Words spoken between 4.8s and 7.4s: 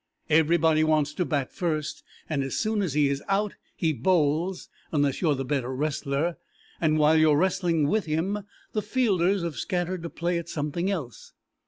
unless you are the better wrestler, and while you are